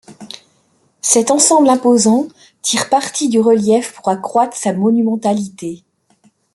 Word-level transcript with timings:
Cet 1.01 1.29
ensemble 1.29 1.69
imposant 1.69 2.25
tire 2.63 2.89
parti 2.89 3.29
du 3.29 3.39
relief 3.39 3.93
pour 3.93 4.07
accroître 4.09 4.57
sa 4.57 4.73
monumentalité. 4.73 5.83